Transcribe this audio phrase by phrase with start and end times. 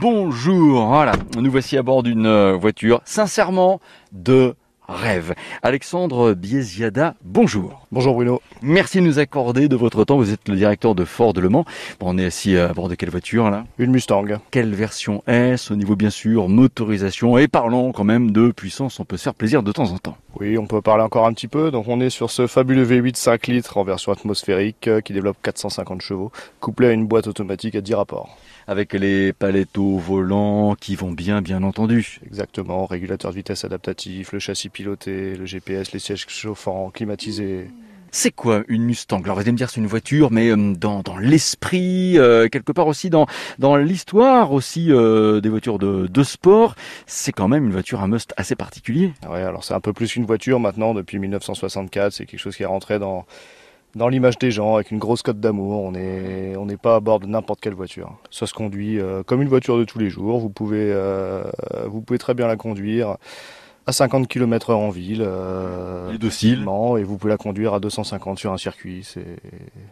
[0.00, 0.86] bonjour.
[0.86, 3.80] Voilà, nous voici à bord d'une euh, voiture sincèrement
[4.12, 4.54] de
[4.90, 5.34] rêve.
[5.62, 7.86] Alexandre Biesiada, bonjour.
[7.92, 8.42] Bonjour Bruno.
[8.60, 10.16] Merci de nous accorder de votre temps.
[10.16, 11.64] Vous êtes le directeur de Ford Le Mans.
[12.00, 13.64] Bon, on est assis à bord de quelle voiture là?
[13.78, 14.24] Une Mustang.
[14.50, 15.72] Quelle version est-ce?
[15.72, 19.34] Au niveau bien sûr motorisation et parlons quand même de puissance, on peut se faire
[19.34, 20.16] plaisir de temps en temps.
[20.38, 21.70] Oui, on peut parler encore un petit peu.
[21.70, 25.36] Donc on est sur ce fabuleux V8 5 litres en version atmosphérique euh, qui développe
[25.42, 28.36] 450 chevaux, couplé à une boîte automatique à 10 rapports.
[28.66, 32.20] Avec les palettos volants qui vont bien bien entendu.
[32.26, 37.68] Exactement, régulateur de vitesse adaptatif, le châssis piloté, le GPS, les sièges chauffants, climatisés.
[38.12, 41.02] C'est quoi une Mustang Alors vous allez me dire c'est une voiture, mais euh, dans,
[41.02, 43.26] dans l'esprit, euh, quelque part aussi dans,
[43.58, 48.06] dans l'histoire aussi euh, des voitures de, de sport, c'est quand même une voiture à
[48.06, 49.12] must assez particulier.
[49.30, 52.62] Ouais, alors c'est un peu plus qu'une voiture maintenant, depuis 1964, c'est quelque chose qui
[52.62, 53.26] est rentré dans,
[53.96, 55.82] dans l'image des gens, avec une grosse cote d'amour.
[55.82, 58.16] On n'est on n'est pas à bord de n'importe quelle voiture.
[58.30, 60.40] Ça se conduit euh, comme une voiture de tous les jours.
[60.40, 60.90] Vous pouvez,
[61.86, 63.18] vous pouvez très bien la conduire
[63.90, 65.24] à 50 km/h en ville.
[65.26, 66.64] Euh, docile.
[66.98, 69.02] Et vous pouvez la conduire à 250 sur un circuit.
[69.02, 69.36] C'est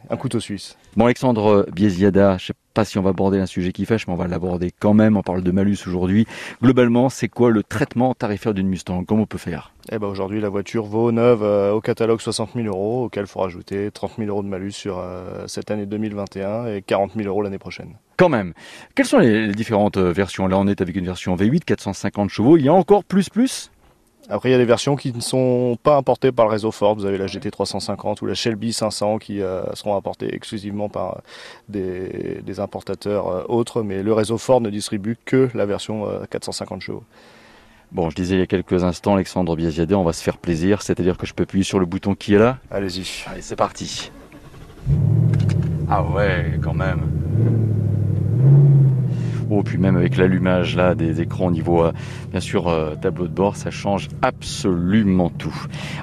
[0.09, 0.79] un couteau suisse.
[0.97, 4.13] Bon, Alexandre Biesiada, je sais pas si on va aborder un sujet qui fâche, mais
[4.13, 5.17] on va l'aborder quand même.
[5.17, 6.27] On parle de malus aujourd'hui.
[6.63, 9.03] Globalement, c'est quoi le traitement tarifaire d'une Mustang?
[9.05, 9.73] Comment on peut faire?
[9.91, 13.27] Eh ben aujourd'hui, la voiture vaut neuve euh, au catalogue 60 000 euros, auquel il
[13.27, 17.27] faut rajouter 30 000 euros de malus sur euh, cette année 2021 et 40 000
[17.27, 17.97] euros l'année prochaine.
[18.17, 18.53] Quand même.
[18.95, 20.47] Quelles sont les, différentes euh, versions?
[20.47, 22.57] Là, on est avec une version V8, 450 chevaux.
[22.59, 23.71] Il y a encore plus plus?
[24.31, 26.95] Après, il y a des versions qui ne sont pas importées par le réseau Ford.
[26.95, 31.23] Vous avez la GT350 ou la Shelby 500 qui euh, seront importées exclusivement par
[31.71, 36.25] des, des importateurs euh, autres, mais le réseau Ford ne distribue que la version euh,
[36.31, 37.05] 450 chevaux.
[37.91, 40.83] Bon, je disais il y a quelques instants, Alexandre Biasiadé, on va se faire plaisir,
[40.83, 43.25] c'est-à-dire que je peux appuyer sur le bouton qui est là Allez-y.
[43.27, 44.13] Allez, c'est parti.
[45.89, 47.01] Ah ouais, quand même.
[49.63, 51.93] Puis même avec l'allumage là des écrans au niveau, euh,
[52.31, 55.55] bien sûr, euh, tableau de bord, ça change absolument tout.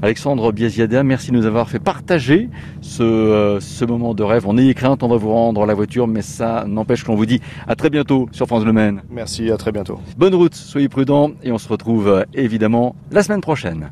[0.02, 2.50] Alexandre Biasiada, merci de nous avoir fait partager
[2.81, 4.46] ce, euh, ce moment de rêve.
[4.47, 7.41] On est crainte, on va vous rendre la voiture, mais ça n'empêche qu'on vous dit
[7.68, 9.02] à très bientôt sur France Le Maine.
[9.09, 10.00] Merci, à très bientôt.
[10.18, 13.84] Bonne route, soyez prudents et on se retrouve évidemment la semaine prochaine.